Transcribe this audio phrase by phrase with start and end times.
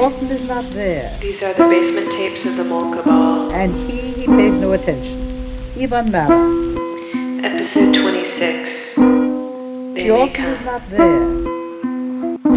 [0.00, 1.14] Jordan is not there.
[1.20, 3.52] These are the basement tapes of the Mole Cabal.
[3.52, 5.20] And he, he pays no attention.
[5.78, 7.44] Ivan Mara.
[7.44, 8.94] Episode 26.
[8.94, 11.22] They Jordan is not there.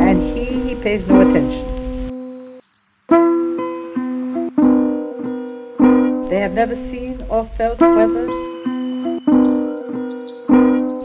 [0.07, 1.67] And he, he pays no attention.
[6.29, 8.25] They have never seen or felt weather.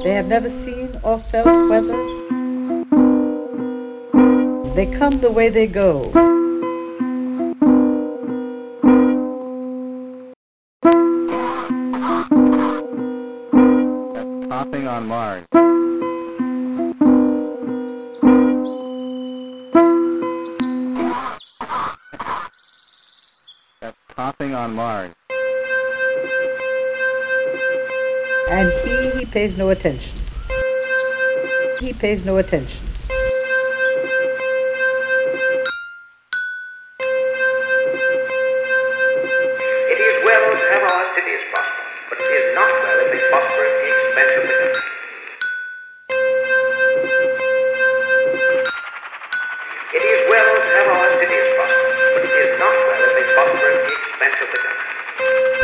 [0.05, 1.99] They have never seen or felt weather.
[4.77, 6.28] They come the way they go.
[14.99, 15.45] On Mars.
[23.81, 23.97] That's
[24.55, 25.13] on Mars.
[28.51, 30.19] And he, he pays no attention.
[31.79, 32.98] He pays no attention.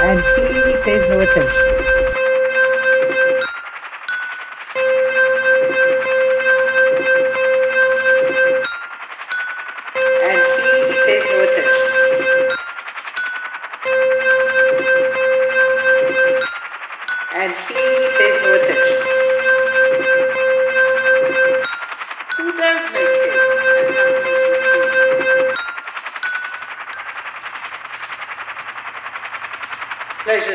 [0.02, 1.73] And he, pays no attention.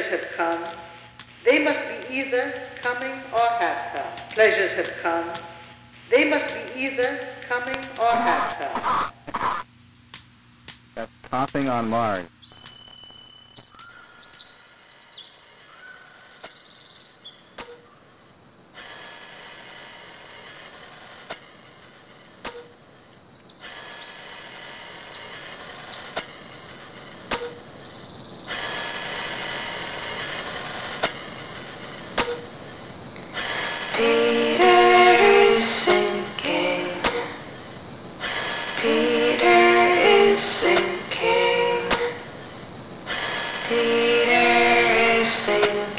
[0.09, 0.63] Have come.
[1.45, 4.29] They must be either coming or have come.
[4.31, 5.29] Pleasures have come.
[6.09, 9.63] They must be either coming or have come.
[10.95, 12.38] That's coughing on Mars.
[33.99, 36.87] Peter is sinking.
[38.81, 41.83] Peter is sinking.
[43.67, 44.31] Peter
[45.19, 45.98] is thinking.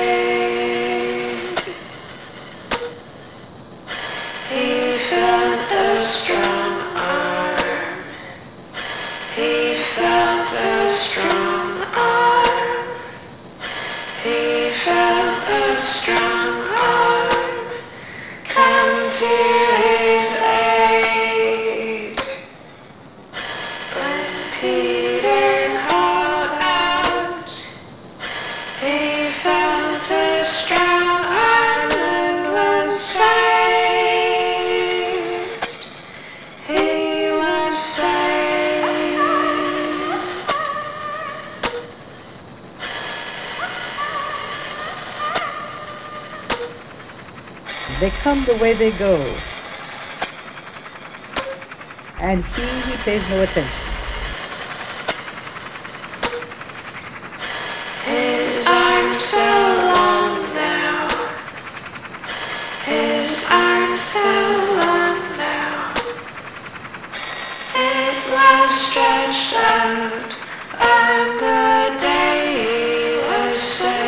[4.49, 8.03] He felt a strong arm.
[9.35, 12.87] He felt a strong arm.
[14.23, 16.70] He felt a strong arm
[19.21, 19.60] come
[47.99, 49.35] They come the way they go.
[52.19, 53.71] And he, he pays no attention.
[58.05, 61.09] His arms so long now.
[62.85, 64.19] His arms so
[64.79, 65.93] long now.
[67.75, 70.35] It was stretched out
[70.79, 74.00] on the day he was saved.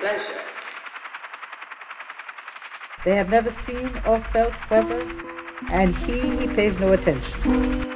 [0.00, 0.42] Pleasure.
[3.04, 5.02] They have never seen or felt weather.
[5.70, 7.91] and he, he pays no attention.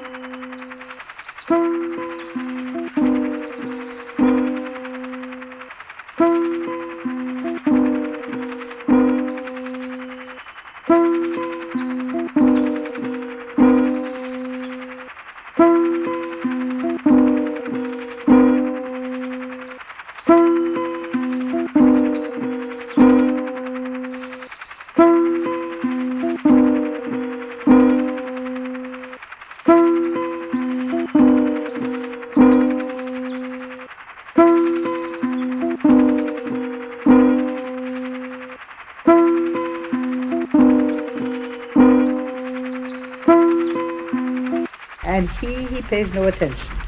[45.40, 46.82] He, he pays no attention.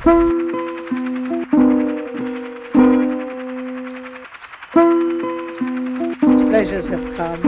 [6.49, 7.43] Pleasures have come.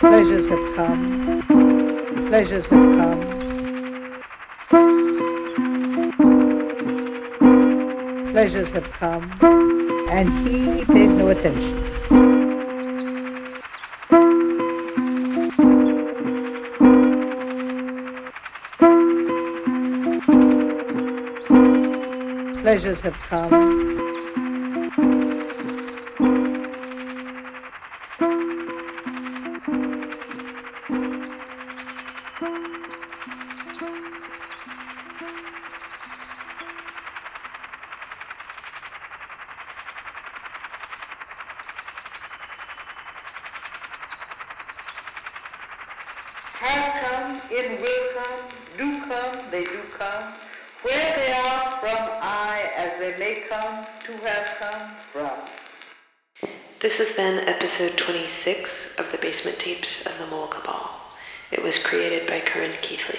[0.00, 1.02] Pleasures have come.
[2.28, 3.20] Pleasures have come.
[8.32, 9.38] Pleasures have come.
[10.10, 11.95] And he, pays no attention.
[22.76, 23.50] Pleasures have come.
[46.60, 50.45] Have come, in will come, do come, they do come.
[50.86, 55.32] Where they are from I, as they may come, to have come from.
[56.78, 61.00] This has been episode 26 of the Basement Tapes of the Mole Cabal.
[61.50, 63.18] It was created by Corinne Keithley.